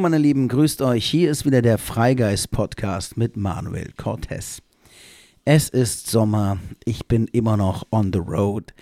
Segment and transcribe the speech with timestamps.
[0.00, 1.04] Meine Lieben, grüßt euch.
[1.04, 4.62] Hier ist wieder der Freigeist Podcast mit Manuel Cortez.
[5.44, 8.72] Es ist Sommer, ich bin immer noch on the road,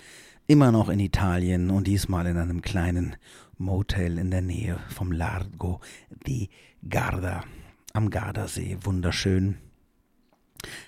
[0.47, 3.17] immer noch in Italien und diesmal in einem kleinen
[3.57, 5.81] Motel in der Nähe vom Largo
[6.25, 6.49] di
[6.87, 7.43] Garda
[7.91, 8.77] am Gardasee.
[8.83, 9.57] Wunderschön.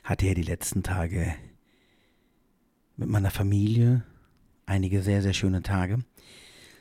[0.05, 1.35] Hatte ja die letzten Tage
[2.95, 4.05] mit meiner Familie
[4.65, 5.99] einige sehr, sehr schöne Tage.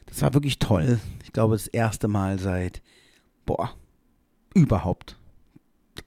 [0.07, 1.01] Das war wirklich toll.
[1.25, 2.81] Ich glaube, das erste Mal seit,
[3.51, 3.75] boah,
[4.55, 5.19] überhaupt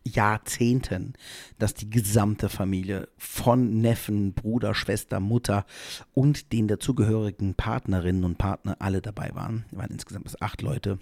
[0.06, 1.14] Jahrzehnten,
[1.60, 5.66] dass die gesamte Familie von Neffen, Bruder, Schwester, Mutter
[6.14, 9.66] und den dazugehörigen Partnerinnen und Partner alle dabei waren.
[9.72, 11.00] Wir waren insgesamt bis acht Leute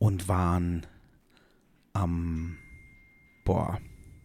[0.00, 0.84] und waren
[1.92, 2.58] am,
[3.44, 3.78] boah,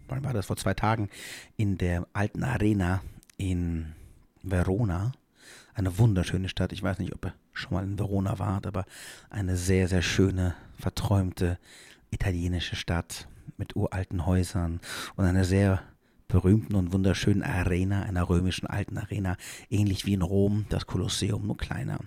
[0.08, 0.48] wann war das?
[0.48, 1.10] Vor zwei Tagen
[1.56, 3.04] in der alten Arena
[3.38, 3.94] in
[4.42, 5.12] Verona.
[5.76, 6.72] Eine wunderschöne Stadt.
[6.72, 8.86] Ich weiß nicht, ob ihr schon mal in Verona wart, aber
[9.30, 11.58] eine sehr, sehr schöne, verträumte
[12.12, 14.80] italienische Stadt mit uralten Häusern
[15.16, 15.82] und einer sehr
[16.28, 19.38] berühmten und wunderschönen Arena, einer römischen alten Arena,
[19.70, 22.00] ähnlich wie in Rom, das Kolosseum, nur kleiner.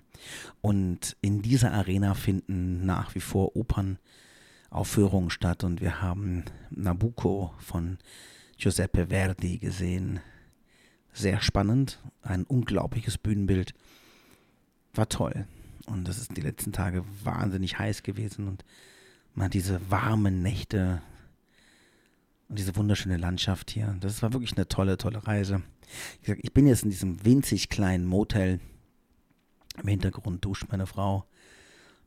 [0.60, 7.98] Und in dieser Arena finden nach wie vor Opernaufführungen statt und wir haben Nabucco von
[8.56, 10.20] Giuseppe Verdi gesehen,
[11.12, 13.72] sehr spannend, ein unglaubliches Bühnenbild.
[14.98, 15.46] War toll.
[15.86, 18.64] Und das ist die letzten Tage wahnsinnig heiß gewesen und
[19.32, 21.00] man hat diese warmen Nächte
[22.48, 23.96] und diese wunderschöne Landschaft hier.
[24.00, 25.62] Das war wirklich eine tolle, tolle Reise.
[26.42, 28.58] Ich bin jetzt in diesem winzig kleinen Motel.
[29.80, 31.24] Im Hintergrund duscht meine Frau.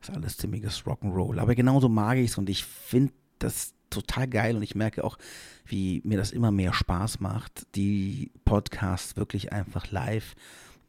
[0.00, 1.40] Das ist alles ziemliches Rock'n'Roll.
[1.40, 5.16] Aber genauso mag ich es und ich finde das total geil und ich merke auch,
[5.64, 10.34] wie mir das immer mehr Spaß macht, die Podcasts wirklich einfach live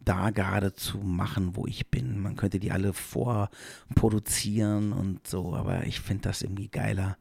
[0.06, 2.20] da gerade zu machen, wo ich bin.
[2.20, 7.18] Man könnte die alle vorproduzieren und so, aber ich finde das irgendwie geiler,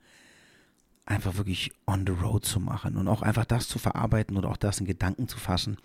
[1.05, 4.57] einfach wirklich on the road zu machen und auch einfach das zu verarbeiten oder auch
[4.57, 5.77] das in Gedanken zu fassen,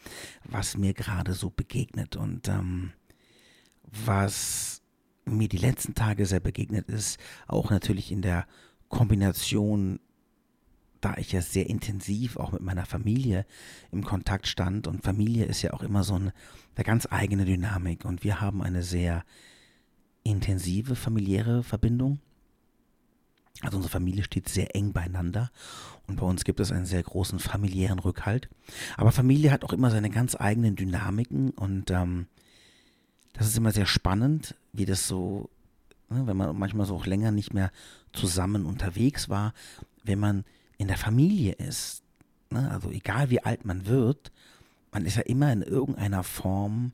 [0.44, 2.92] was mir gerade so begegnet und ähm,
[3.84, 4.82] was
[5.26, 8.46] mir die letzten Tage sehr begegnet ist, auch natürlich in der
[8.90, 10.00] Kombination,
[11.02, 13.46] da ich ja sehr intensiv auch mit meiner Familie
[13.92, 14.88] im Kontakt stand.
[14.88, 16.34] Und Familie ist ja auch immer so eine,
[16.76, 18.06] eine ganz eigene Dynamik.
[18.06, 19.24] Und wir haben eine sehr
[20.24, 22.20] intensive familiäre Verbindung.
[23.62, 25.52] Also unsere Familie steht sehr eng beieinander.
[26.08, 28.50] Und bei uns gibt es einen sehr großen familiären Rückhalt.
[28.98, 31.52] Aber Familie hat auch immer seine ganz eigenen Dynamiken.
[31.52, 32.28] Und ähm,
[33.34, 35.50] das ist immer sehr spannend, wie das so
[36.10, 37.72] Ne, wenn man manchmal so auch länger nicht mehr
[38.14, 39.54] zusammen unterwegs war,
[40.04, 40.46] wenn man
[40.78, 42.04] in der Familie ist,
[42.50, 44.32] ne, also egal wie alt man wird,
[44.92, 46.94] man ist ja immer in irgendeiner Form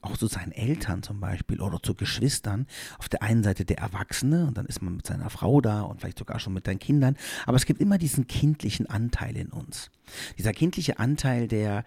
[0.00, 2.66] auch zu seinen Eltern zum Beispiel oder zu Geschwistern.
[2.98, 6.00] Auf der einen Seite der Erwachsene und dann ist man mit seiner Frau da und
[6.00, 7.16] vielleicht sogar schon mit seinen Kindern.
[7.44, 9.90] Aber es gibt immer diesen kindlichen Anteil in uns.
[10.38, 11.84] Dieser kindliche Anteil, der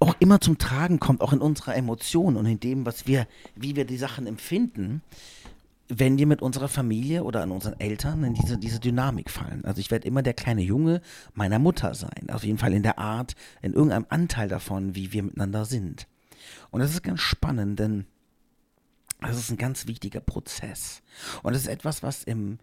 [0.00, 3.76] auch immer zum Tragen kommt, auch in unserer Emotion und in dem, was wir, wie
[3.76, 5.00] wir die Sachen empfinden,
[5.94, 9.64] wenn wir mit unserer Familie oder an unseren Eltern in diese, diese Dynamik fallen.
[9.66, 11.02] Also ich werde immer der kleine Junge
[11.34, 12.30] meiner Mutter sein.
[12.30, 16.08] Auf jeden Fall in der Art, in irgendeinem Anteil davon, wie wir miteinander sind.
[16.70, 18.06] Und das ist ganz spannend, denn
[19.20, 21.02] das ist ein ganz wichtiger Prozess.
[21.42, 22.58] Und das ist etwas, was im,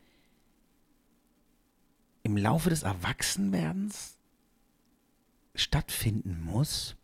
[2.24, 4.18] im Laufe des Erwachsenwerdens
[5.54, 6.96] stattfinden muss,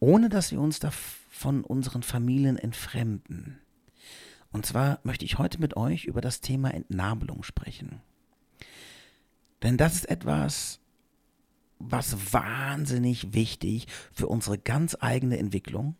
[0.00, 3.60] ohne dass wir uns da von unseren Familien entfremden.
[4.54, 8.00] Und zwar möchte ich heute mit euch über das Thema Entnabelung sprechen.
[9.64, 10.78] Denn das ist etwas,
[11.80, 15.96] was wahnsinnig wichtig für unsere ganz eigene Entwicklung,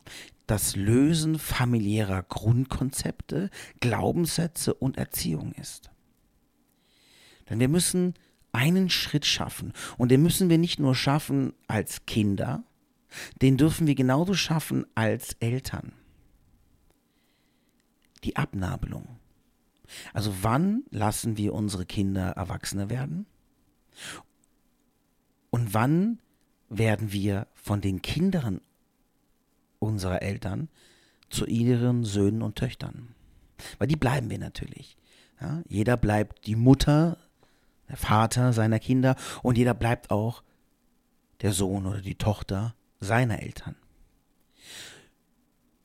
[0.46, 3.50] das Lösen familiärer Grundkonzepte,
[3.80, 5.90] Glaubenssätze und Erziehung ist.
[7.50, 8.14] Denn wir müssen
[8.52, 9.72] einen Schritt schaffen.
[9.98, 12.62] Und den müssen wir nicht nur schaffen als Kinder,
[13.42, 15.92] den dürfen wir genauso schaffen als Eltern.
[18.24, 19.20] Die Abnabelung.
[20.12, 23.26] Also wann lassen wir unsere Kinder Erwachsene werden?
[25.50, 26.18] Und wann
[26.68, 28.60] werden wir von den Kindern
[29.78, 30.68] unserer Eltern
[31.28, 33.14] zu ihren Söhnen und Töchtern?
[33.78, 34.96] Weil die bleiben wir natürlich.
[35.40, 37.18] Ja, jeder bleibt die Mutter
[37.88, 40.42] der Vater seiner Kinder und jeder bleibt auch
[41.42, 43.76] der Sohn oder die Tochter seiner Eltern.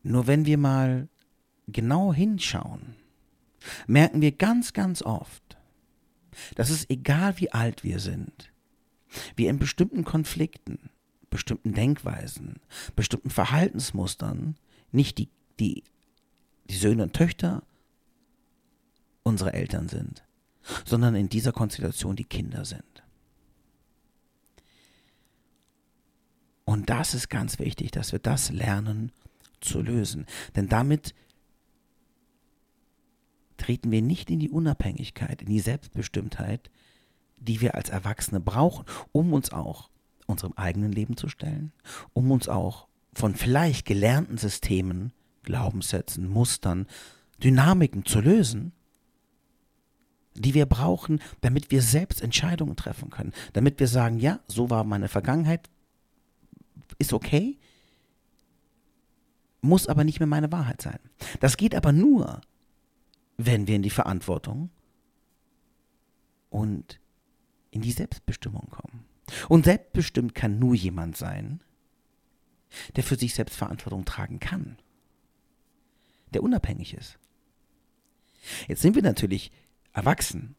[0.02, 1.10] Nur wenn wir mal
[1.72, 2.96] genau hinschauen,
[3.88, 5.58] merken wir ganz, ganz oft,
[6.56, 8.52] dass es egal wie alt wir sind,
[9.36, 10.90] wir in bestimmten Konflikten,
[11.30, 12.60] bestimmten Denkweisen,
[12.96, 14.56] bestimmten Verhaltensmustern
[14.92, 15.30] nicht die,
[15.60, 15.84] die,
[16.70, 17.64] die Söhne und Töchter
[19.24, 20.24] unsere Eltern sind,
[20.86, 22.84] sondern in dieser Konstellation die Kinder sind.
[26.66, 29.12] Und das ist ganz wichtig, dass wir das lernen
[29.60, 30.28] zu lösen.
[30.56, 31.16] Denn damit
[33.70, 36.72] treten wir nicht in die Unabhängigkeit, in die Selbstbestimmtheit,
[37.38, 39.92] die wir als Erwachsene brauchen, um uns auch
[40.26, 41.72] unserem eigenen Leben zu stellen,
[42.14, 45.14] um uns auch von vielleicht gelernten Systemen,
[45.44, 46.88] Glaubenssätzen, Mustern,
[47.44, 48.72] Dynamiken zu lösen,
[50.34, 54.84] die wir brauchen, damit wir selbst Entscheidungen treffen können, damit wir sagen, ja, so war
[54.84, 55.70] meine Vergangenheit,
[56.98, 57.60] ist okay,
[59.62, 61.00] muss aber nicht mehr meine Wahrheit sein.
[61.40, 62.42] Das geht aber nur,
[63.42, 64.70] wenn wir in die Verantwortung
[66.50, 67.00] und
[67.72, 69.06] in die Selbstbestimmung kommen.
[69.48, 71.62] Und selbstbestimmt kann nur jemand sein,
[72.98, 74.78] der für sich selbst Verantwortung tragen kann,
[76.34, 77.18] der unabhängig ist.
[78.68, 79.54] Jetzt sind wir natürlich
[79.94, 80.56] erwachsen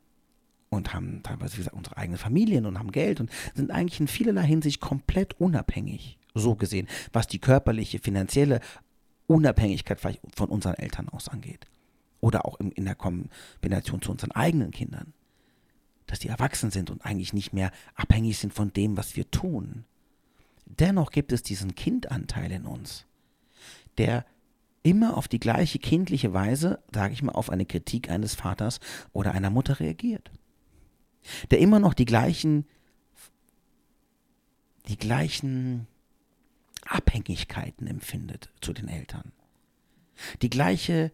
[0.71, 4.09] und haben teilweise, wie gesagt, unsere eigenen Familien und haben Geld und sind eigentlich in
[4.09, 8.61] vielerlei Hinsicht komplett unabhängig, so gesehen, was die körperliche, finanzielle
[9.27, 11.67] Unabhängigkeit vielleicht von unseren Eltern aus angeht.
[12.21, 15.15] Oder auch in, der Kombination zu unseren eigenen Kindern.
[16.07, 19.85] Dass die erwachsen sind und eigentlich nicht mehr abhängig sind von dem, was wir tun.
[20.67, 23.07] Dennoch gibt es diesen Kindanteil in uns,
[23.99, 24.25] der
[24.83, 28.81] immer auf die gleiche kindliche Weise, sage ich mal, auf eine Kritik eines Vaters
[29.13, 30.31] oder einer Mutter reagiert.
[31.51, 32.67] Der immer noch die gleichen,
[34.89, 35.87] die gleichen
[36.87, 39.33] Abhängigkeiten empfindet zu den Eltern.
[40.43, 41.13] Die gleiche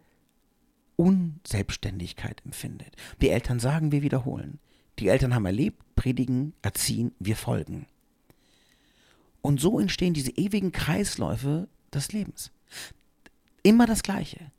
[0.97, 2.95] Unselbstständigkeit empfindet.
[3.21, 4.59] Die Eltern sagen, wir wiederholen.
[4.99, 7.85] Die Eltern haben erlebt, predigen, erziehen, wir folgen.
[9.41, 12.51] Und so entstehen diese ewigen Kreisläufe des Lebens.
[13.63, 14.51] Immer das Gleiche.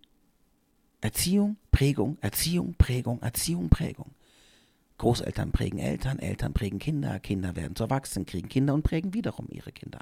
[1.01, 4.13] Erziehung, Prägung, Erziehung, Prägung, Erziehung, Prägung.
[4.99, 9.47] Großeltern prägen Eltern, Eltern prägen Kinder, Kinder werden zu Erwachsenen, kriegen Kinder und prägen wiederum
[9.51, 10.01] ihre Kinder.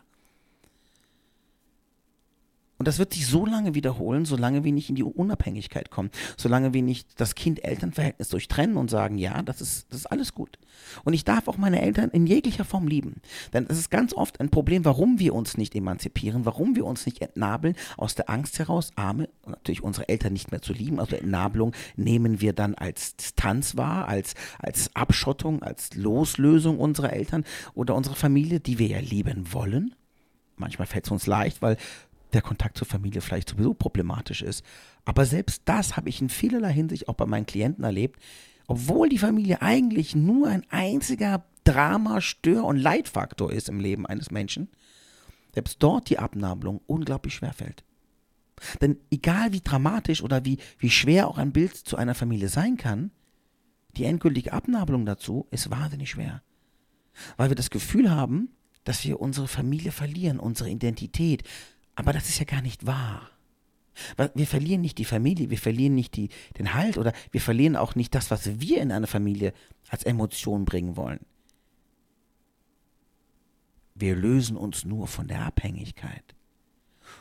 [2.86, 6.72] Und das wird sich so lange wiederholen, solange wir nicht in die Unabhängigkeit kommen, solange
[6.72, 10.56] wir nicht das Kind-Eltern-Verhältnis durchtrennen und sagen, ja, das ist, das ist alles gut.
[11.02, 13.16] Und ich darf auch meine Eltern in jeglicher Form lieben.
[13.52, 17.06] Denn es ist ganz oft ein Problem, warum wir uns nicht emanzipieren, warum wir uns
[17.06, 21.00] nicht entnabeln, aus der Angst heraus, arme, natürlich unsere Eltern nicht mehr zu lieben.
[21.00, 27.42] Also Entnabelung nehmen wir dann als Distanz wahr, als, als Abschottung, als Loslösung unserer Eltern
[27.74, 29.92] oder unserer Familie, die wir ja lieben wollen.
[30.56, 31.76] Manchmal fällt es uns leicht, weil
[32.32, 34.64] der Kontakt zur Familie vielleicht sowieso problematisch ist.
[35.04, 38.20] Aber selbst das habe ich in vielerlei Hinsicht auch bei meinen Klienten erlebt,
[38.66, 44.30] obwohl die Familie eigentlich nur ein einziger Drama, Stör- und Leitfaktor ist im Leben eines
[44.30, 44.68] Menschen,
[45.54, 47.84] selbst dort die Abnabelung unglaublich schwer fällt.
[48.80, 52.76] Denn egal wie dramatisch oder wie, wie schwer auch ein Bild zu einer Familie sein
[52.76, 53.10] kann,
[53.96, 56.42] die endgültige Abnabelung dazu ist wahnsinnig schwer.
[57.36, 58.50] Weil wir das Gefühl haben,
[58.84, 61.42] dass wir unsere Familie verlieren, unsere Identität,
[61.96, 63.30] aber das ist ja gar nicht wahr.
[64.34, 67.94] Wir verlieren nicht die Familie, wir verlieren nicht die, den Halt oder wir verlieren auch
[67.94, 69.54] nicht das, was wir in eine Familie
[69.88, 71.20] als Emotion bringen wollen.
[73.94, 76.34] Wir lösen uns nur von der Abhängigkeit,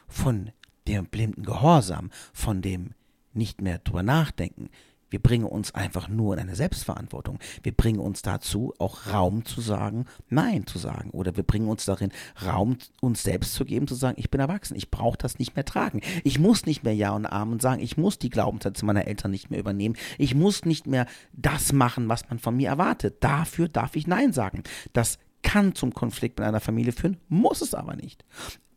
[0.09, 0.51] von
[0.85, 2.91] dem blinden Gehorsam, von dem
[3.33, 4.69] nicht mehr drüber nachdenken,
[5.15, 7.39] wir bringen uns einfach nur in eine Selbstverantwortung.
[7.63, 11.11] Wir bringen uns dazu, auch Raum zu sagen, Nein zu sagen.
[11.11, 12.11] Oder wir bringen uns darin,
[12.45, 15.63] Raum uns selbst zu geben, zu sagen, ich bin erwachsen, ich brauche das nicht mehr
[15.63, 16.01] tragen.
[16.25, 19.49] Ich muss nicht mehr Ja und Amen sagen, ich muss die Glaubenssätze meiner Eltern nicht
[19.49, 19.95] mehr übernehmen.
[20.17, 23.23] Ich muss nicht mehr das machen, was man von mir erwartet.
[23.23, 24.63] Dafür darf ich Nein sagen.
[24.91, 28.25] Das kann zum Konflikt mit einer Familie führen, muss es aber nicht.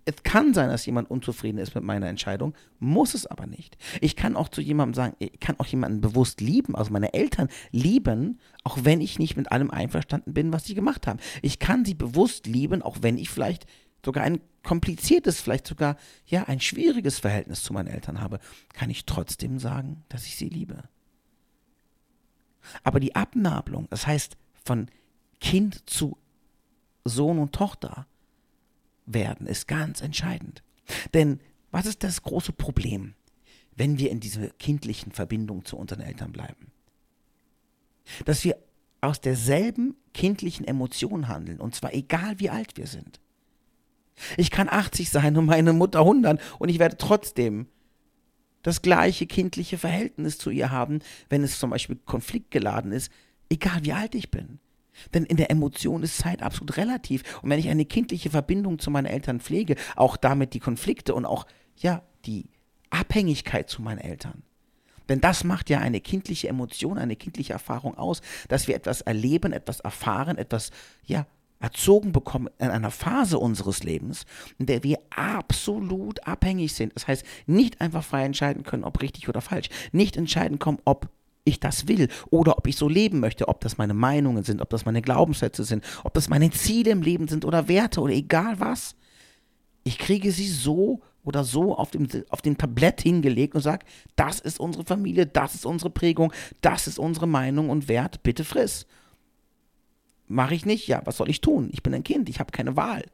[0.09, 3.77] Es kann sein, dass jemand unzufrieden ist mit meiner Entscheidung, muss es aber nicht.
[4.01, 7.51] Ich kann auch zu jemandem sagen, ich kann auch jemanden bewusst lieben, also meine Eltern
[7.73, 11.19] lieben, auch wenn ich nicht mit allem einverstanden bin, was sie gemacht haben.
[11.43, 13.67] Ich kann sie bewusst lieben, auch wenn ich vielleicht
[14.03, 18.39] sogar ein kompliziertes, vielleicht sogar ja ein schwieriges Verhältnis zu meinen Eltern habe,
[18.73, 20.85] kann ich trotzdem sagen, dass ich sie liebe.
[22.83, 24.89] Aber die Abnabelung, das heißt von
[25.39, 26.17] Kind zu
[27.05, 28.07] Sohn und Tochter,
[29.13, 30.63] werden, ist ganz entscheidend.
[31.15, 33.15] Denn was ist das große Problem,
[33.77, 36.73] wenn wir in dieser kindlichen Verbindung zu unseren Eltern bleiben?
[38.25, 38.57] Dass wir
[39.01, 43.21] aus derselben kindlichen Emotion handeln, und zwar egal wie alt wir sind.
[44.37, 47.69] Ich kann 80 sein und meine Mutter 100 und ich werde trotzdem
[48.63, 53.13] das gleiche kindliche Verhältnis zu ihr haben, wenn es zum Beispiel konfliktgeladen ist,
[53.49, 54.59] egal wie alt ich bin.
[55.15, 57.23] Denn in der Emotion ist Zeit absolut relativ.
[57.43, 61.25] Und wenn ich eine kindliche Verbindung zu meinen Eltern pflege, auch damit die Konflikte und
[61.25, 62.51] auch, ja, die
[62.91, 64.43] Abhängigkeit zu meinen Eltern,
[65.09, 69.53] Denn das macht ja eine kindliche Emotion, eine kindliche Erfahrung aus, dass wir etwas erleben,
[69.53, 70.71] etwas erfahren, etwas,
[71.07, 71.27] ja,
[71.61, 74.27] erzogen bekommen in einer Phase unseres Lebens,
[74.59, 76.95] in der wir absolut abhängig sind.
[76.95, 79.69] Das heißt, nicht einfach frei entscheiden können, ob richtig oder falsch.
[79.93, 81.09] Nicht entscheiden können, ob
[81.49, 84.71] ich das will oder ob ich so leben möchte, ob das meine Meinungen sind, ob
[84.71, 88.61] das meine Glaubenssätze sind, ob das meine Ziele im Leben sind oder Werte oder egal
[88.61, 88.95] was.
[89.85, 93.85] Ich kriege sie so oder so auf dem, auf dem Tablett hingelegt und sage,
[94.17, 98.45] das ist unsere Familie, das ist unsere Prägung, das ist unsere Meinung und Wert, bitte
[98.45, 98.87] friss.
[100.27, 101.71] Mache ich nicht, ja, was soll ich tun?
[101.73, 103.05] Ich bin ein Kind, ich habe keine Wahl.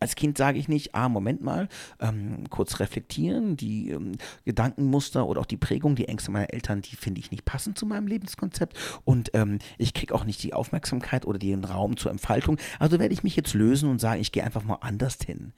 [0.00, 1.68] Als Kind sage ich nicht, ah, Moment mal,
[2.00, 4.12] ähm, kurz reflektieren, die ähm,
[4.46, 7.84] Gedankenmuster oder auch die Prägung, die Ängste meiner Eltern, die finde ich nicht passend zu
[7.84, 12.58] meinem Lebenskonzept und ähm, ich kriege auch nicht die Aufmerksamkeit oder den Raum zur Entfaltung.
[12.78, 15.52] Also werde ich mich jetzt lösen und sagen, ich gehe einfach mal anders hin.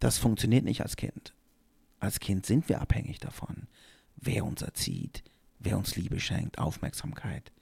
[0.00, 1.32] Das funktioniert nicht als Kind.
[1.98, 3.68] Als Kind sind wir abhängig davon,
[4.16, 5.24] wer uns erzieht,
[5.58, 7.52] wer uns Liebe schenkt, Aufmerksamkeit.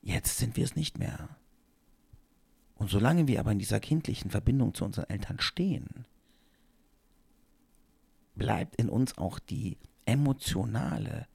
[0.00, 1.28] Jetzt sind wir es nicht mehr.
[2.76, 6.06] Und solange wir aber in dieser kindlichen Verbindung zu unseren Eltern stehen,
[8.34, 11.26] bleibt in uns auch die emotionale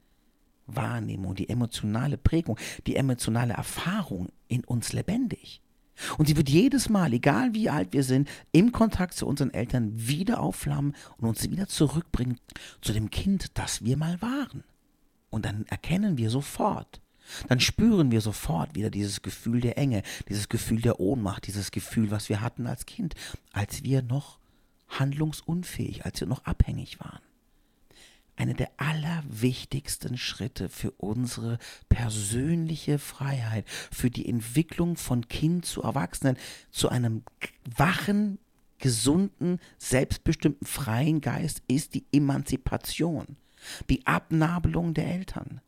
[0.66, 5.60] Wahrnehmung, die emotionale Prägung, die emotionale Erfahrung in uns lebendig.
[6.16, 9.92] Und sie wird jedes Mal, egal wie alt wir sind, im Kontakt zu unseren Eltern
[9.94, 12.38] wieder aufflammen und uns wieder zurückbringen
[12.80, 14.64] zu dem Kind, das wir mal waren.
[15.30, 17.00] Und dann erkennen wir sofort,
[17.48, 22.10] dann spüren wir sofort wieder dieses Gefühl der Enge, dieses Gefühl der Ohnmacht, dieses Gefühl,
[22.10, 23.14] was wir hatten als Kind,
[23.52, 24.38] als wir noch
[24.88, 27.20] handlungsunfähig, als wir noch abhängig waren.
[28.34, 31.58] Einer der allerwichtigsten Schritte für unsere
[31.88, 36.36] persönliche Freiheit, für die Entwicklung von Kind zu Erwachsenen,
[36.70, 37.22] zu einem
[37.76, 38.38] wachen,
[38.78, 43.36] gesunden, selbstbestimmten, freien Geist ist die Emanzipation,
[43.88, 45.60] die Abnabelung der Eltern.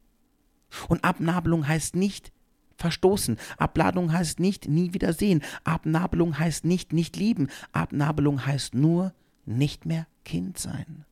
[0.88, 2.32] Und Abnabelung heißt nicht
[2.76, 3.38] verstoßen.
[3.56, 5.42] Abladung heißt nicht nie wieder sehen.
[5.64, 7.48] Abnabelung heißt nicht nicht lieben.
[7.72, 9.12] Abnabelung heißt nur
[9.46, 11.04] nicht mehr Kind sein.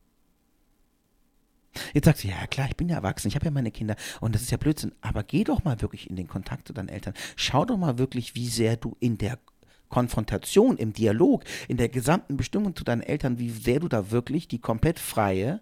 [1.93, 4.35] Jetzt sagst du, ja klar, ich bin ja erwachsen, ich habe ja meine Kinder und
[4.35, 4.93] das ist ja Blödsinn.
[5.01, 7.13] Aber geh doch mal wirklich in den Kontakt zu deinen Eltern.
[7.35, 9.39] Schau doch mal wirklich, wie sehr du in der
[9.89, 14.47] Konfrontation, im Dialog, in der gesamten Bestimmung zu deinen Eltern, wie sehr du da wirklich
[14.47, 15.61] die komplett freie,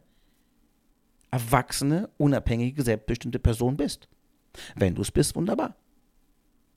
[1.32, 4.08] erwachsene, unabhängige, selbstbestimmte Person bist.
[4.76, 5.76] Wenn du es bist, wunderbar.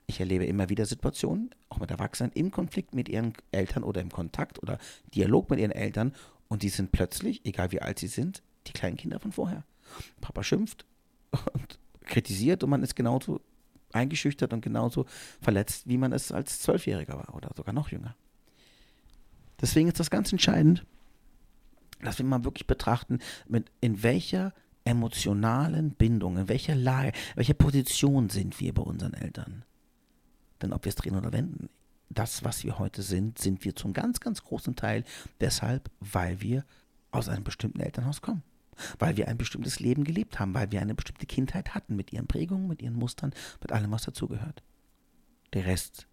[0.07, 4.11] Ich erlebe immer wieder Situationen, auch mit Erwachsenen, im Konflikt mit ihren Eltern oder im
[4.11, 4.79] Kontakt oder
[5.15, 6.15] Dialog mit ihren Eltern
[6.49, 9.65] und die sind plötzlich, egal wie alt sie sind, die kleinen Kinder von vorher.
[10.21, 10.85] Papa schimpft
[11.53, 13.41] und kritisiert und man ist genauso
[13.93, 15.07] eingeschüchtert und genauso
[15.41, 18.15] verletzt, wie man es als Zwölfjähriger war oder sogar noch jünger.
[19.61, 20.85] Deswegen ist das ganz entscheidend,
[22.05, 23.19] dass wir mal wirklich betrachten,
[23.49, 24.53] mit, in welcher
[24.85, 29.65] emotionalen Bindung, in welcher Lage, in welcher Position sind wir bei unseren Eltern.
[30.63, 31.69] Denn ob wir es drehen oder wenden,
[32.11, 35.05] das, was wir heute sind, sind wir zum ganz, ganz großen Teil
[35.41, 36.65] deshalb, weil wir
[37.11, 38.43] aus einem bestimmten Elternhaus kommen.
[38.99, 42.27] Weil wir ein bestimmtes Leben gelebt haben, weil wir eine bestimmte Kindheit hatten, mit ihren
[42.27, 44.63] Prägungen, mit ihren Mustern, mit allem, was dazugehört.
[45.53, 46.09] Der Rest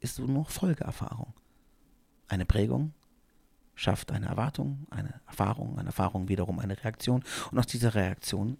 [0.00, 1.32] ist nur noch Folgeerfahrung.
[2.28, 2.92] Eine Prägung,
[3.74, 8.58] schafft eine Erwartung, eine Erfahrung, eine Erfahrung wiederum eine Reaktion und aus dieser Reaktion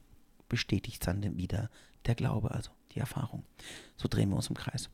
[0.48, 1.70] bestätigt dann wieder
[2.06, 3.44] der Glaube, also die Erfahrung.
[3.96, 4.90] So drehen wir uns im Kreis.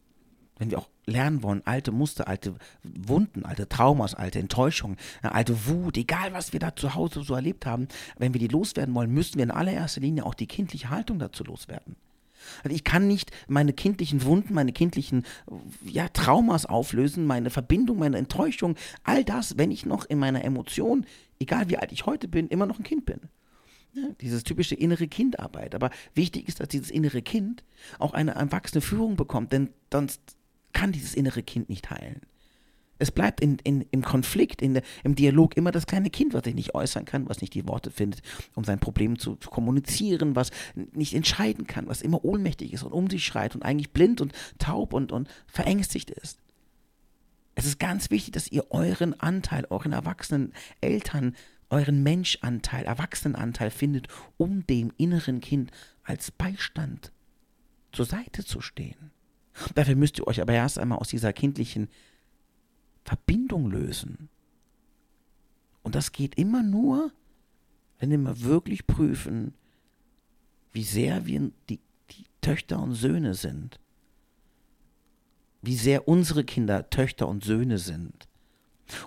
[0.58, 5.96] Wenn wir auch lernen wollen, alte Muster, alte Wunden, alte Traumas, alte Enttäuschungen, alte Wut,
[5.96, 7.86] egal was wir da zu Hause so erlebt haben,
[8.18, 11.44] wenn wir die loswerden wollen, müssen wir in allererster Linie auch die kindliche Haltung dazu
[11.44, 11.96] loswerden.
[12.62, 15.24] Also ich kann nicht meine kindlichen Wunden, meine kindlichen
[15.84, 21.06] ja, Traumas auflösen, meine Verbindung, meine Enttäuschung, all das, wenn ich noch in meiner Emotion,
[21.38, 23.20] egal wie alt ich heute bin, immer noch ein Kind bin.
[23.94, 25.74] Ja, dieses typische innere Kindarbeit.
[25.74, 27.64] Aber wichtig ist, dass dieses innere Kind
[27.98, 30.20] auch eine erwachsene Führung bekommt, denn sonst
[30.72, 32.20] kann dieses innere Kind nicht heilen.
[32.98, 36.54] Es bleibt in, in, im Konflikt, in, im Dialog immer das kleine Kind, was sich
[36.54, 38.22] nicht äußern kann, was nicht die Worte findet,
[38.54, 42.92] um sein Problem zu, zu, kommunizieren, was nicht entscheiden kann, was immer ohnmächtig ist und
[42.92, 46.38] um sich schreit und eigentlich blind und taub und, und verängstigt ist.
[47.54, 51.34] Es ist ganz wichtig, dass ihr euren Anteil, euren erwachsenen Eltern,
[51.70, 55.70] euren Menschanteil, Erwachsenenanteil findet, um dem inneren Kind
[56.04, 57.12] als Beistand
[57.92, 59.10] zur Seite zu stehen.
[59.74, 61.88] Dafür müsst ihr euch aber erst einmal aus dieser kindlichen
[63.58, 64.28] Verbindung lösen.
[65.82, 67.12] Und das geht immer nur,
[67.98, 69.54] wenn wir wirklich prüfen,
[70.72, 73.80] wie sehr wir die, die Töchter und Söhne sind.
[75.62, 78.28] Wie sehr unsere Kinder Töchter und Söhne sind.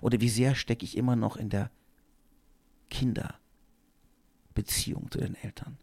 [0.01, 1.72] Oder wie sehr stecke ich immer noch in der
[2.89, 3.36] Kinder,
[4.53, 5.77] Beziehung zu den Eltern.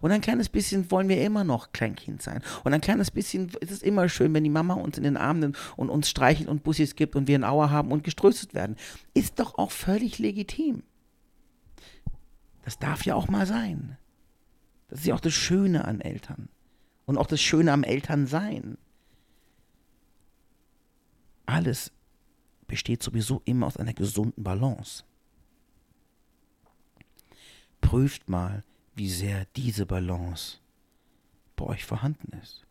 [0.00, 2.42] Und ein kleines bisschen wollen wir immer noch Kleinkind sein.
[2.62, 5.40] Und ein kleines bisschen ist es immer schön, wenn die Mama uns in den Arm
[5.40, 8.76] nimmt und uns streichelt und Bussis gibt und wir ein Auer haben und geströstet werden.
[9.14, 10.82] Ist doch auch völlig legitim.
[12.64, 13.98] Das darf ja auch mal sein.
[14.88, 16.48] Das ist ja auch das Schöne an Eltern.
[17.04, 18.78] Und auch das Schöne am Elternsein.
[21.46, 21.92] Alles
[22.66, 25.04] besteht sowieso immer aus einer gesunden Balance.
[27.80, 28.64] Prüft mal,
[28.94, 30.58] wie sehr diese Balance
[31.56, 32.64] bei euch vorhanden ist.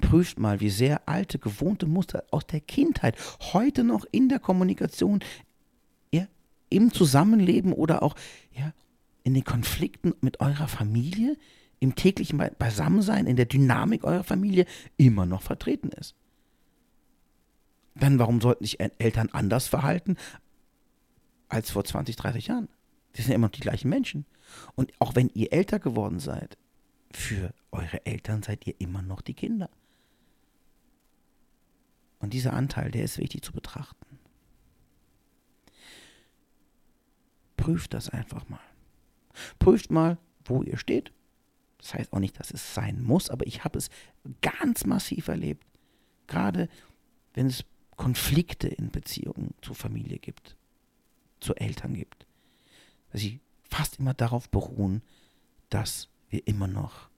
[0.00, 3.16] Prüft mal, wie sehr alte, gewohnte Muster aus der Kindheit
[3.52, 5.20] heute noch in der Kommunikation,
[6.12, 6.26] ja,
[6.68, 8.14] im Zusammenleben oder auch
[8.54, 8.72] ja,
[9.24, 11.38] in den Konflikten mit eurer Familie,
[11.80, 14.66] im täglichen Beisammensein, in der Dynamik eurer Familie
[14.98, 16.14] immer noch vertreten ist.
[17.94, 20.16] Dann warum sollten sich Eltern anders verhalten
[21.48, 22.68] als vor 20, 30 Jahren?
[23.16, 24.26] Die sind immer noch die gleichen Menschen.
[24.74, 26.56] Und auch wenn ihr älter geworden seid,
[27.12, 29.70] für eure Eltern seid ihr immer noch die Kinder.
[32.18, 34.18] Und dieser Anteil, der ist wichtig zu betrachten.
[37.56, 38.60] Prüft das einfach mal.
[39.58, 41.12] Prüft mal, wo ihr steht.
[41.78, 43.90] Das heißt auch nicht, dass es sein muss, aber ich habe es
[44.40, 45.66] ganz massiv erlebt.
[46.28, 46.68] Gerade
[47.34, 47.64] wenn es
[47.96, 50.56] Konflikte in Beziehungen zur Familie gibt,
[51.40, 52.26] zu Eltern gibt.
[53.12, 55.02] Dass sie fast immer darauf beruhen,
[55.68, 57.08] dass wir immer noch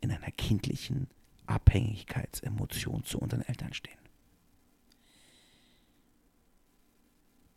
[0.00, 1.08] in einer kindlichen
[1.46, 3.98] Abhängigkeitsemotion zu unseren Eltern stehen.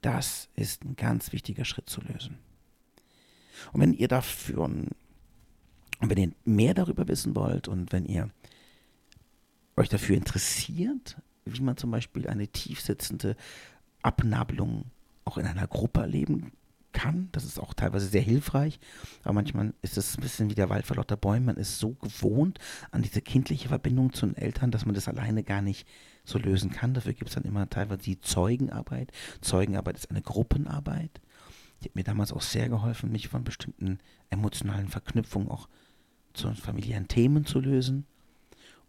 [0.02, 2.38] Das ist ein ganz wichtiger Schritt zu lösen.
[3.74, 4.70] Und wenn ihr dafür,
[6.00, 8.30] wenn ihr mehr darüber wissen wollt und wenn ihr
[9.76, 13.36] euch dafür interessiert, wie man zum Beispiel eine tiefsitzende
[14.02, 14.86] Abnabelung
[15.26, 16.52] auch in einer Gruppe erleben
[16.94, 18.80] kann, das ist auch teilweise sehr hilfreich,
[19.24, 21.94] aber manchmal ist es ein bisschen wie der Wald vor lauter Bäumen, man ist so
[21.94, 22.60] gewohnt
[22.92, 25.88] an diese kindliche Verbindung zu den Eltern, dass man das alleine gar nicht
[26.24, 26.94] so lösen kann.
[26.94, 29.12] Dafür gibt es dann immer teilweise die Zeugenarbeit.
[29.42, 31.22] Zeugenarbeit ist eine Gruppenarbeit.
[31.82, 35.70] Die hat mir damals auch sehr geholfen, mich von bestimmten emotionalen Verknüpfungen auch
[36.34, 38.06] zu familiären Themen zu lösen.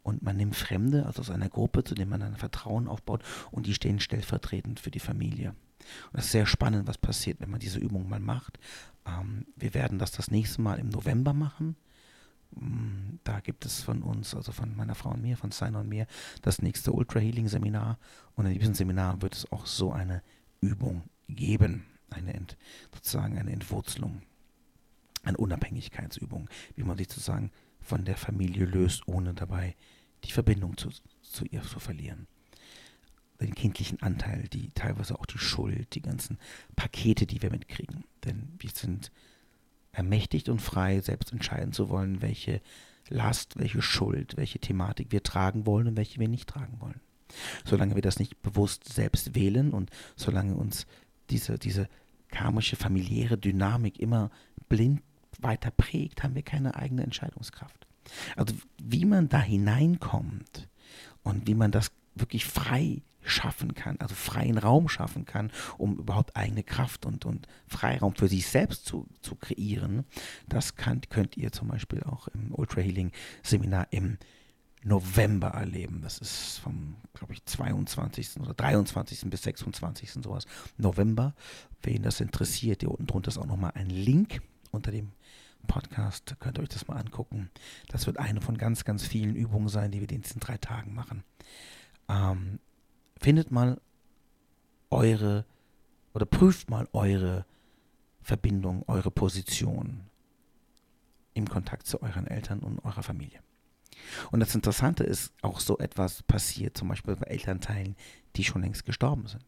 [0.03, 3.67] Und man nimmt Fremde, also aus einer Gruppe, zu denen man dann Vertrauen aufbaut, und
[3.67, 5.55] die stehen stellvertretend für die Familie.
[6.07, 8.59] Und das ist sehr spannend, was passiert, wenn man diese Übung mal macht.
[9.07, 11.77] Ähm, wir werden das das nächste Mal im November machen.
[12.53, 15.89] Mm, da gibt es von uns, also von meiner Frau und mir, von Steiner und
[15.89, 16.07] mir,
[16.43, 17.99] das nächste Ultra Healing Seminar.
[18.35, 20.23] Und in diesem Seminar wird es auch so eine
[20.61, 22.57] Übung geben eine Ent,
[22.95, 24.23] sozusagen eine Entwurzelung,
[25.23, 29.77] eine Unabhängigkeitsübung, wie man sich sozusagen von der Familie löst, ohne dabei
[30.25, 30.91] die Verbindung zu,
[31.23, 32.27] zu ihr zu verlieren.
[33.41, 36.39] Den kindlichen Anteil, die teilweise auch die Schuld, die ganzen
[36.75, 38.05] Pakete, die wir mitkriegen.
[38.25, 39.13] Denn wir sind
[39.93, 42.61] ermächtigt und frei, selbst entscheiden zu wollen, welche
[43.11, 47.01] Last, welche Schuld, welche Thematik wir tragen wollen und welche wir nicht tragen wollen.
[47.65, 50.87] Solange wir das nicht bewusst selbst wählen und solange uns
[51.31, 51.89] diese, diese
[52.29, 54.31] karmische familiäre Dynamik immer
[54.69, 55.03] blind
[55.41, 57.87] weiter prägt, haben wir keine eigene Entscheidungskraft.
[58.37, 60.69] Also wie man da hineinkommt
[61.23, 66.37] und wie man das wirklich frei schaffen kann, also freien Raum schaffen kann, um überhaupt
[66.37, 70.05] eigene Kraft und, und Freiraum für sich selbst zu, zu kreieren,
[70.49, 73.13] das kann, könnt ihr zum Beispiel auch im Ultra Healing
[73.43, 74.19] Seminar im
[74.85, 76.01] November erleben.
[76.03, 78.41] Das ist vom, glaube ich, 22.
[78.41, 79.29] oder 23.
[79.31, 80.13] bis 26.
[80.13, 80.45] sowas.
[80.77, 81.35] November.
[81.83, 85.13] Wen das interessiert, hier unten drunter ist auch nochmal ein Link unter dem
[85.67, 86.37] Podcast.
[86.41, 87.51] Könnt ihr euch das mal angucken.
[87.89, 90.95] Das wird eine von ganz, ganz vielen Übungen sein, die wir in diesen drei Tagen
[90.95, 91.25] machen.
[92.09, 92.61] Ähm,
[93.21, 93.81] findet mal
[94.91, 95.45] eure
[96.15, 97.45] oder prüft mal eure
[98.23, 100.01] Verbindung, eure Position
[101.35, 103.41] im Kontakt zu euren Eltern und eurer Familie.
[104.31, 107.97] Und das Interessante ist, auch so etwas passiert, zum Beispiel bei Elternteilen,
[108.37, 109.45] die schon längst gestorben sind.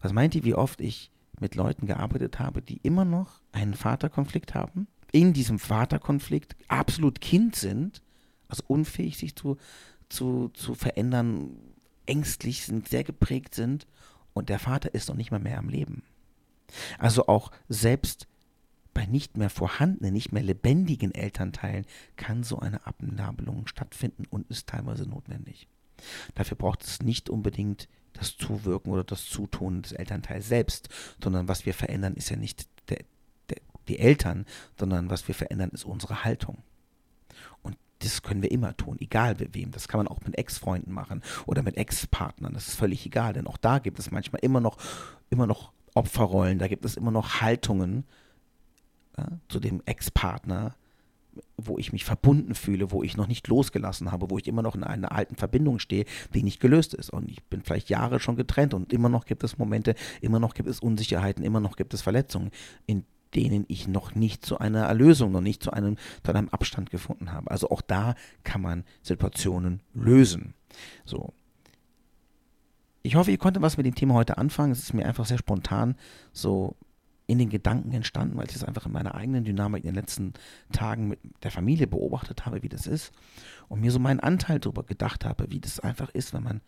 [0.00, 4.54] Was meint ihr, wie oft ich mit Leuten gearbeitet habe, die immer noch einen Vaterkonflikt
[4.54, 8.02] haben, in diesem Vaterkonflikt absolut Kind sind,
[8.48, 9.58] also unfähig sich zu,
[10.08, 11.56] zu, zu verändern,
[12.06, 13.86] ängstlich sind, sehr geprägt sind
[14.32, 16.02] und der Vater ist noch nicht mal mehr am Leben.
[16.98, 18.26] Also auch selbst
[18.94, 21.86] bei nicht mehr vorhandenen, nicht mehr lebendigen Elternteilen
[22.16, 25.68] kann so eine Abnabelung stattfinden und ist teilweise notwendig.
[26.34, 30.88] Dafür braucht es nicht unbedingt das Zuwirken oder das Zutun des Elternteils selbst,
[31.22, 33.04] sondern was wir verändern, ist ja nicht der,
[33.48, 34.44] der, die Eltern,
[34.78, 36.62] sondern was wir verändern, ist unsere Haltung.
[37.62, 39.70] Und das können wir immer tun, egal mit wem.
[39.70, 42.54] Das kann man auch mit Ex-Freunden machen oder mit Ex-Partnern.
[42.54, 44.78] Das ist völlig egal, denn auch da gibt es manchmal immer noch,
[45.30, 48.04] immer noch Opferrollen, da gibt es immer noch Haltungen
[49.16, 50.74] ja, zu dem Ex-Partner,
[51.56, 54.74] wo ich mich verbunden fühle, wo ich noch nicht losgelassen habe, wo ich immer noch
[54.74, 57.10] in einer alten Verbindung stehe, die nicht gelöst ist.
[57.10, 60.54] Und ich bin vielleicht Jahre schon getrennt und immer noch gibt es Momente, immer noch
[60.54, 62.50] gibt es Unsicherheiten, immer noch gibt es Verletzungen,
[62.86, 66.90] in denen ich noch nicht zu einer Erlösung, noch nicht zu einem, zu einem Abstand
[66.90, 67.50] gefunden habe.
[67.50, 68.14] Also auch da
[68.44, 70.54] kann man Situationen lösen.
[71.04, 71.32] So.
[73.02, 74.72] Ich hoffe, ihr konntet was mit dem Thema heute anfangen.
[74.72, 75.96] Es ist mir einfach sehr spontan
[76.32, 76.76] so
[77.26, 80.34] in den Gedanken entstanden, weil ich es einfach in meiner eigenen Dynamik in den letzten
[80.72, 83.12] Tagen mit der Familie beobachtet habe, wie das ist.
[83.68, 86.60] Und mir so meinen Anteil darüber gedacht habe, wie das einfach ist, wenn man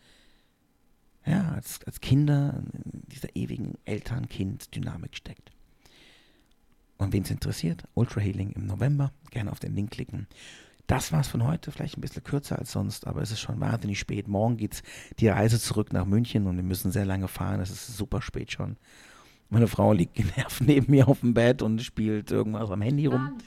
[1.27, 5.54] ja, als, als Kinder in dieser ewigen Eltern-Kind-Dynamik steckt.
[6.97, 10.29] Und wen es interessiert, Ultra Healing im November, gerne auf den Link klicken.
[10.87, 13.99] Das war's von heute, vielleicht ein bisschen kürzer als sonst, aber es ist schon wahnsinnig
[13.99, 14.29] spät.
[14.29, 14.83] Morgen geht's
[15.19, 17.61] die Reise zurück nach München und wir müssen sehr lange fahren.
[17.61, 18.77] Es ist super spät schon.
[19.49, 23.39] Meine Frau liegt genervt neben mir auf dem Bett und spielt irgendwas am Handy rum.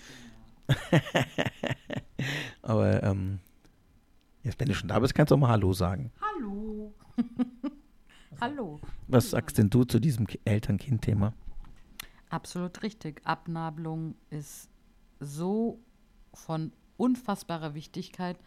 [2.64, 3.40] aber ähm,
[4.44, 6.12] jetzt, wenn du schon da bist, kannst du auch mal Hallo sagen.
[6.22, 6.94] Hallo.
[8.42, 8.80] Hallo.
[9.08, 11.34] Was sagst denn du zu diesem Eltern-Kind-Thema?
[12.30, 13.22] Absolut richtig.
[13.24, 14.70] Abnabelung ist
[15.20, 15.80] so
[16.34, 18.38] von unfassbarer Wichtigkeit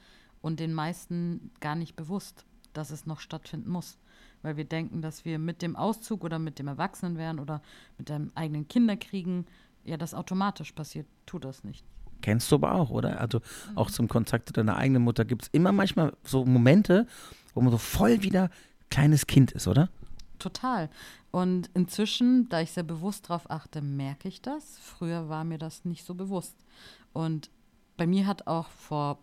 [0.42, 3.98] und den meisten gar nicht bewusst, dass es noch stattfinden muss.
[4.42, 7.62] Weil wir denken, dass wir mit dem Auszug oder mit dem Erwachsenenwerden oder
[7.98, 9.46] mit dem eigenen Kinderkriegen,
[9.84, 11.06] ja, das automatisch passiert.
[11.26, 11.84] Tut das nicht.
[12.22, 13.20] Kennst du aber auch, oder?
[13.20, 13.78] Also mhm.
[13.78, 17.06] auch zum Kontakt zu deiner eigenen Mutter gibt es immer manchmal so Momente,
[17.54, 18.50] wo man so voll wieder
[18.90, 19.88] kleines Kind ist, oder?
[20.40, 20.90] Total.
[21.30, 24.78] Und inzwischen, da ich sehr bewusst darauf achte, merke ich das.
[24.78, 26.56] Früher war mir das nicht so bewusst.
[27.12, 27.50] Und
[27.96, 29.18] bei mir hat auch vor,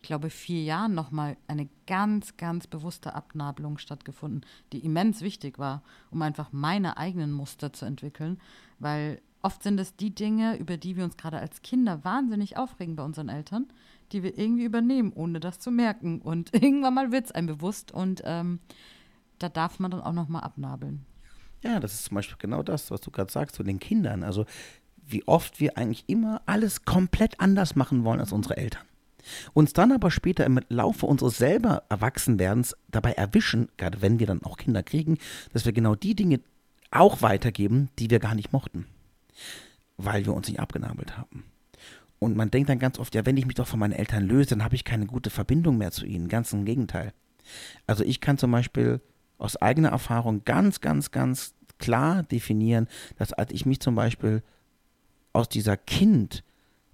[0.00, 5.82] ich glaube, vier Jahren nochmal eine ganz, ganz bewusste Abnabelung stattgefunden, die immens wichtig war,
[6.10, 8.40] um einfach meine eigenen Muster zu entwickeln.
[8.78, 12.96] Weil oft sind es die Dinge, über die wir uns gerade als Kinder wahnsinnig aufregen
[12.96, 13.66] bei unseren Eltern,
[14.12, 16.20] die wir irgendwie übernehmen, ohne das zu merken.
[16.20, 18.60] Und irgendwann mal wird es einem bewusst und ähm,
[19.38, 21.04] da darf man dann auch nochmal abnabeln.
[21.62, 24.22] Ja, das ist zum Beispiel genau das, was du gerade sagst zu den Kindern.
[24.22, 24.46] Also
[25.06, 28.82] wie oft wir eigentlich immer alles komplett anders machen wollen als unsere Eltern.
[29.54, 34.44] Uns dann aber später im Laufe unseres selber Erwachsenwerdens dabei erwischen, gerade wenn wir dann
[34.44, 35.18] auch Kinder kriegen,
[35.52, 36.40] dass wir genau die Dinge
[36.90, 38.86] auch weitergeben, die wir gar nicht mochten,
[39.96, 41.44] weil wir uns nicht abgenabelt haben.
[42.18, 44.50] Und man denkt dann ganz oft, ja, wenn ich mich doch von meinen Eltern löse,
[44.50, 46.28] dann habe ich keine gute Verbindung mehr zu ihnen.
[46.28, 47.12] Ganz im Gegenteil.
[47.86, 49.00] Also ich kann zum Beispiel
[49.38, 54.42] aus eigener Erfahrung ganz, ganz, ganz klar definieren, dass als ich mich zum Beispiel
[55.32, 56.42] aus dieser Kind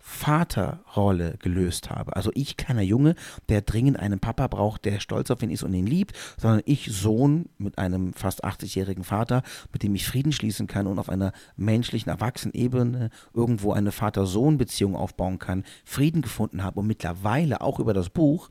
[0.04, 2.16] Vaterrolle gelöst habe.
[2.16, 3.14] Also ich keiner Junge,
[3.48, 6.90] der dringend einen Papa braucht, der stolz auf ihn ist und ihn liebt, sondern ich
[6.90, 11.32] Sohn mit einem fast 80-jährigen Vater, mit dem ich Frieden schließen kann und auf einer
[11.56, 18.10] menschlichen Erwachsenebene irgendwo eine Vater-Sohn-Beziehung aufbauen kann, Frieden gefunden habe und mittlerweile auch über das
[18.10, 18.48] Buch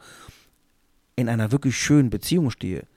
[1.18, 2.88] in einer wirklich schönen Beziehung stehe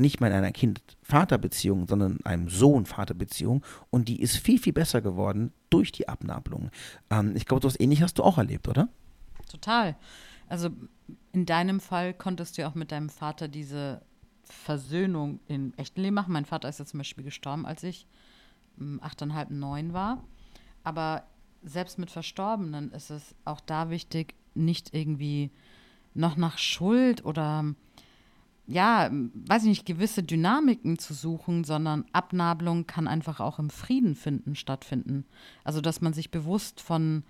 [0.00, 3.64] nicht mehr in einer Kind-Vater-Beziehung, sondern in einem Sohn-Vater-Beziehung.
[3.90, 6.70] Und die ist viel, viel besser geworden durch die Abnabelung.
[7.10, 8.88] Ähm, ich glaube, so etwas ähnlich hast du auch erlebt, oder?
[9.48, 9.96] Total.
[10.48, 10.70] Also
[11.32, 14.02] in deinem Fall konntest du ja auch mit deinem Vater diese
[14.44, 16.32] Versöhnung im echten Leben machen.
[16.32, 18.06] Mein Vater ist ja zum Beispiel gestorben, als ich
[18.78, 20.24] hm, achteinhalb, neun war.
[20.82, 21.24] Aber
[21.62, 25.50] selbst mit Verstorbenen ist es auch da wichtig, nicht irgendwie
[26.14, 27.74] noch nach Schuld oder
[28.70, 34.14] ja, weiß ich nicht, gewisse Dynamiken zu suchen, sondern Abnabelung kann einfach auch im Frieden
[34.14, 35.24] finden, stattfinden.
[35.64, 37.24] Also, dass man sich bewusst von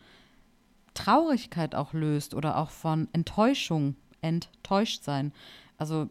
[0.93, 5.33] Traurigkeit auch löst oder auch von Enttäuschung, enttäuscht sein.
[5.79, 6.11] Also,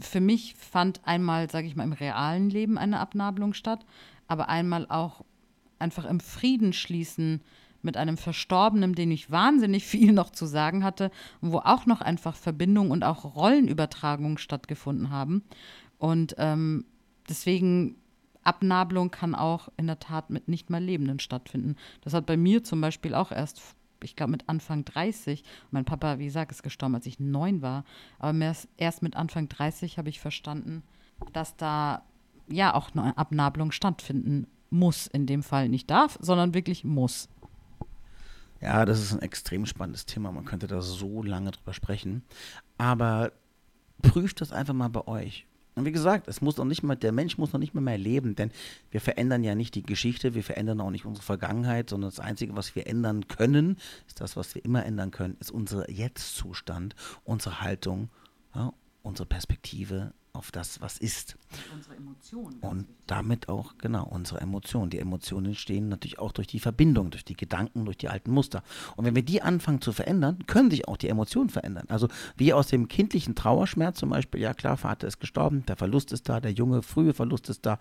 [0.00, 3.84] für mich fand einmal, sage ich mal, im realen Leben eine Abnabelung statt,
[4.26, 5.22] aber einmal auch
[5.78, 7.42] einfach im Frieden schließen
[7.82, 12.36] mit einem Verstorbenen, dem ich wahnsinnig viel noch zu sagen hatte, wo auch noch einfach
[12.36, 15.42] Verbindung und auch Rollenübertragung stattgefunden haben.
[15.98, 16.84] Und ähm,
[17.28, 17.96] deswegen
[18.42, 21.76] Abnabelung kann auch in der Tat mit nicht mehr Lebenden stattfinden.
[22.02, 23.60] Das hat bei mir zum Beispiel auch erst,
[24.02, 27.84] ich glaube, mit Anfang 30, mein Papa, wie gesagt, ist gestorben, als ich neun war,
[28.18, 30.82] aber erst mit Anfang 30 habe ich verstanden,
[31.32, 32.02] dass da
[32.48, 37.28] ja auch eine Abnabelung stattfinden muss, in dem Fall nicht darf, sondern wirklich muss.
[38.60, 40.32] Ja, das ist ein extrem spannendes Thema.
[40.32, 42.22] Man könnte da so lange drüber sprechen.
[42.76, 43.32] Aber
[44.02, 45.46] prüft das einfach mal bei euch.
[45.76, 47.96] Und wie gesagt, es muss noch nicht mal, der Mensch muss noch nicht mal mehr
[47.96, 48.50] leben, denn
[48.90, 52.56] wir verändern ja nicht die Geschichte, wir verändern auch nicht unsere Vergangenheit, sondern das Einzige,
[52.56, 57.60] was wir ändern können, ist das, was wir immer ändern können, ist unser Jetzt-Zustand, unsere
[57.60, 58.10] Haltung,
[58.54, 61.36] ja, unsere Perspektive auf das, was ist.
[61.50, 62.58] Und unsere Emotionen.
[62.60, 64.90] Und damit auch, genau, unsere Emotionen.
[64.90, 68.62] Die Emotionen entstehen natürlich auch durch die Verbindung, durch die Gedanken, durch die alten Muster.
[68.96, 71.86] Und wenn wir die anfangen zu verändern, können sich auch die Emotionen verändern.
[71.88, 76.12] Also wie aus dem kindlichen Trauerschmerz zum Beispiel, ja klar, Vater ist gestorben, der Verlust
[76.12, 77.78] ist da, der junge, frühe Verlust ist da.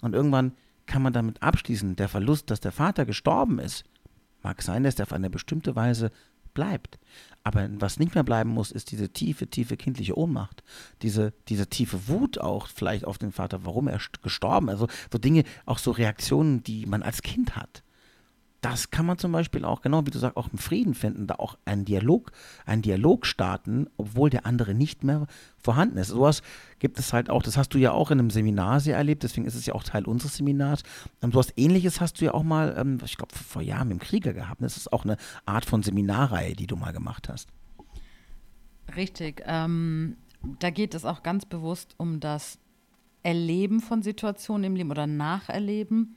[0.00, 0.52] Und irgendwann
[0.86, 3.84] kann man damit abschließen, der Verlust, dass der Vater gestorben ist,
[4.42, 6.10] mag sein, dass der auf eine bestimmte Weise
[6.54, 6.98] bleibt.
[7.44, 10.62] Aber was nicht mehr bleiben muss, ist diese tiefe, tiefe kindliche Ohnmacht.
[11.02, 14.74] Diese, diese tiefe Wut auch vielleicht auf den Vater, warum er gestorben ist.
[14.74, 17.82] Also so Dinge, auch so Reaktionen, die man als Kind hat
[18.62, 21.34] das kann man zum Beispiel auch, genau wie du sagst, auch im Frieden finden, da
[21.34, 22.30] auch einen Dialog,
[22.64, 25.26] einen Dialog starten, obwohl der andere nicht mehr
[25.58, 26.08] vorhanden ist.
[26.08, 26.42] Sowas
[26.78, 29.46] gibt es halt auch, das hast du ja auch in einem Seminar sehr erlebt, deswegen
[29.46, 30.84] ist es ja auch Teil unseres Seminars.
[31.22, 34.00] Ähm, sowas ähnliches hast du ja auch mal, ähm, ich glaube, vor Jahren mit dem
[34.00, 34.62] Krieger gehabt.
[34.62, 37.48] Das ist auch eine Art von Seminarreihe, die du mal gemacht hast.
[38.94, 39.42] Richtig.
[39.44, 40.16] Ähm,
[40.60, 42.60] da geht es auch ganz bewusst um das
[43.24, 46.14] Erleben von Situationen im Leben oder Nacherleben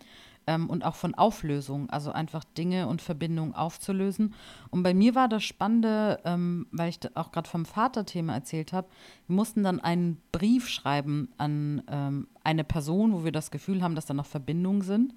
[0.48, 4.34] ähm, und auch von Auflösung, also einfach Dinge und Verbindungen aufzulösen.
[4.70, 8.88] Und bei mir war das Spannende, ähm, weil ich auch gerade vom Vaterthema erzählt habe,
[9.28, 13.96] wir mussten dann einen Brief schreiben an ähm, eine Person, wo wir das Gefühl haben,
[13.96, 15.14] dass da noch Verbindungen sind.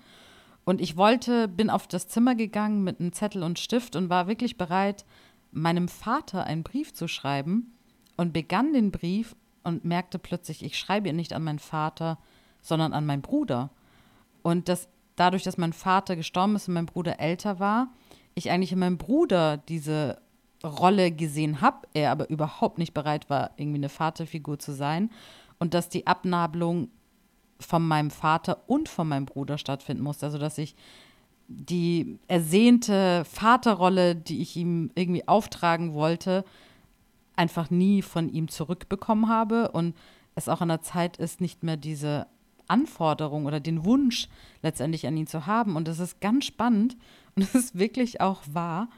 [0.64, 4.28] Und ich wollte, bin auf das Zimmer gegangen mit einem Zettel und Stift und war
[4.28, 5.04] wirklich bereit,
[5.50, 7.72] meinem Vater einen Brief zu schreiben
[8.16, 12.18] und begann den Brief und merkte plötzlich, ich schreibe ihn nicht an meinen Vater,
[12.60, 13.70] sondern an meinen Bruder.
[14.42, 14.88] Und das
[15.18, 17.88] dadurch, dass mein Vater gestorben ist und mein Bruder älter war,
[18.34, 20.20] ich eigentlich in meinem Bruder diese
[20.64, 25.10] Rolle gesehen habe, er aber überhaupt nicht bereit war, irgendwie eine Vaterfigur zu sein
[25.58, 26.88] und dass die Abnabelung
[27.60, 30.26] von meinem Vater und von meinem Bruder stattfinden musste.
[30.26, 30.74] Also dass ich
[31.48, 36.44] die ersehnte Vaterrolle, die ich ihm irgendwie auftragen wollte,
[37.36, 39.96] einfach nie von ihm zurückbekommen habe und
[40.34, 42.26] es auch an der Zeit ist, nicht mehr diese
[42.68, 44.28] Anforderung oder den Wunsch
[44.62, 45.76] letztendlich an ihn zu haben.
[45.76, 46.96] Und das ist ganz spannend
[47.34, 48.88] und es ist wirklich auch wahr.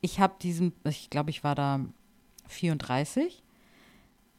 [0.00, 1.80] Ich habe diesen, ich glaube, ich war da
[2.48, 3.42] 34.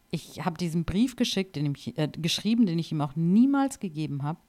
[0.10, 4.24] Ich habe diesen Brief geschickt, den ich, äh, geschrieben, den ich ihm auch niemals gegeben
[4.24, 4.40] habe.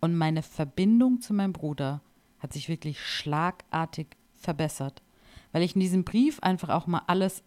[0.00, 2.00] Und meine Verbindung zu meinem Bruder
[2.38, 5.02] hat sich wirklich schlagartig verbessert,
[5.52, 7.44] weil ich in diesem Brief einfach auch mal alles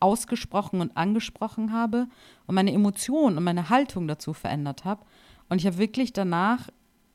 [0.00, 2.08] ausgesprochen und angesprochen habe
[2.46, 5.04] und meine Emotionen und meine Haltung dazu verändert habe.
[5.48, 6.68] Und ich habe wirklich danach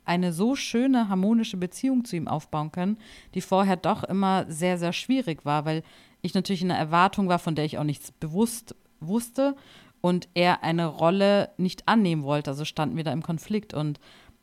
[0.06, 2.98] eine so schöne, harmonische Beziehung zu ihm aufbauen können,
[3.36, 5.84] die vorher doch immer sehr, sehr schwierig war, weil
[6.22, 9.56] ich natürlich in einer Erwartung war, von der ich auch nichts bewusst wusste
[10.02, 12.52] und er eine Rolle nicht annehmen wollte.
[12.52, 13.74] Also standen wir da im Konflikt.
[13.74, 14.00] Und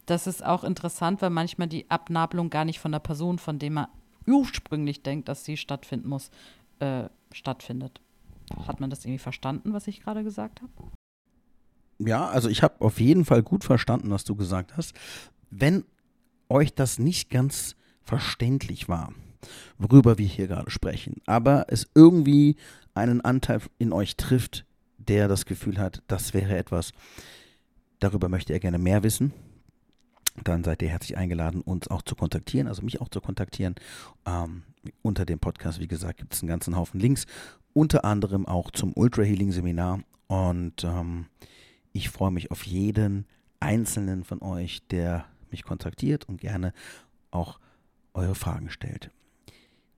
[0.06, 3.74] das ist auch interessant, weil manchmal die Abnabelung gar nicht von der Person, von dem
[3.74, 3.88] man
[4.26, 6.30] ursprünglich denkt, dass sie stattfinden muss,
[6.80, 8.00] äh, stattfindet.
[8.66, 10.72] Hat man das irgendwie verstanden, was ich gerade gesagt habe?
[11.98, 14.94] Ja, also ich habe auf jeden Fall gut verstanden, was du gesagt hast.
[15.50, 15.84] Wenn
[16.48, 19.12] euch das nicht ganz verständlich war,
[19.78, 22.56] worüber wir hier gerade sprechen, aber es irgendwie
[22.94, 24.64] einen Anteil in euch trifft,
[24.96, 26.92] der das Gefühl hat, das wäre etwas,
[27.98, 29.32] darüber möchte er gerne mehr wissen,
[30.44, 33.74] dann seid ihr herzlich eingeladen, uns auch zu kontaktieren, also mich auch zu kontaktieren.
[34.26, 34.62] Ähm,
[35.02, 37.26] unter dem Podcast, wie gesagt, gibt es einen ganzen Haufen Links,
[37.72, 40.00] unter anderem auch zum Ultra Healing Seminar.
[40.26, 41.26] Und ähm,
[41.92, 43.26] ich freue mich auf jeden
[43.60, 46.72] einzelnen von euch, der mich kontaktiert und gerne
[47.30, 47.58] auch
[48.14, 49.10] eure Fragen stellt.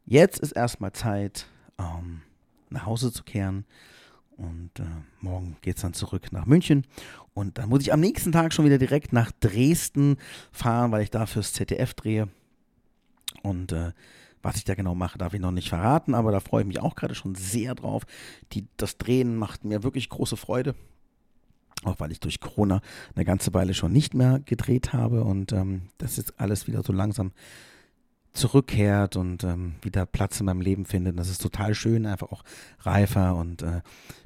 [0.05, 1.47] Jetzt ist erstmal Zeit,
[1.79, 2.23] ähm,
[2.71, 3.65] nach Hause zu kehren.
[4.37, 4.85] Und äh,
[5.21, 6.87] morgen geht es dann zurück nach München.
[7.35, 10.17] Und dann muss ich am nächsten Tag schon wieder direkt nach Dresden
[10.51, 12.29] fahren, weil ich da fürs ZDF drehe.
[13.43, 13.93] Und äh,
[14.43, 16.81] was ich da genau mache, darf ich noch nicht verraten, aber da freue ich mich
[16.81, 18.05] auch gerade schon sehr drauf.
[18.53, 20.75] Die, das Drehen macht mir wirklich große Freude.
[21.83, 22.83] Auch weil ich durch Corona
[23.15, 26.93] eine ganze Weile schon nicht mehr gedreht habe und ähm, das jetzt alles wieder so
[26.93, 27.33] langsam
[28.33, 31.19] zurückkehrt und ähm, wieder Platz in meinem Leben findet.
[31.19, 32.45] Das ist total schön, einfach auch
[32.81, 33.81] reifer und äh,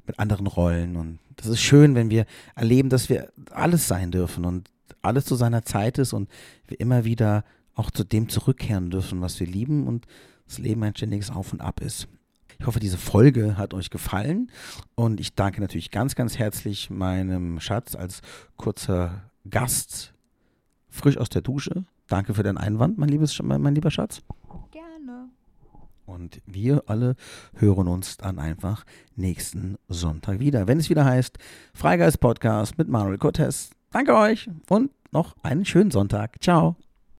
[0.07, 0.97] mit anderen Rollen.
[0.97, 5.37] Und das ist schön, wenn wir erleben, dass wir alles sein dürfen und alles zu
[5.37, 6.29] seiner Zeit ist und
[6.67, 10.07] wir immer wieder auch zu dem zurückkehren dürfen, was wir lieben und
[10.47, 12.09] das Leben ein ständiges Auf und Ab ist.
[12.59, 14.51] Ich hoffe, diese Folge hat euch gefallen
[14.95, 18.21] und ich danke natürlich ganz, ganz herzlich meinem Schatz als
[18.57, 20.15] kurzer Gast
[20.89, 21.85] frisch aus der Dusche.
[22.07, 24.23] Danke für deinen Einwand, mein, liebes, mein lieber Schatz.
[24.71, 25.31] Gerne.
[26.07, 27.17] Und wir alle
[27.55, 28.85] hören uns dann einfach
[29.17, 31.39] nächsten Sonntag wieder, wenn es wieder heißt
[31.73, 33.71] Freigeist Podcast mit Manuel Cortez.
[33.91, 36.43] Danke euch und noch einen schönen Sonntag.
[36.43, 36.77] Ciao.